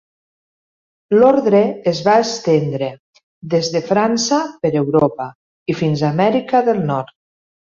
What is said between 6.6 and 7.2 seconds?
del Nord.